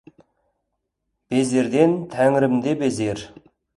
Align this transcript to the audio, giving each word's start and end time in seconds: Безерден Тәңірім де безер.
Безерден 1.33 1.93
Тәңірім 2.15 2.57
де 2.65 2.75
безер. 2.81 3.23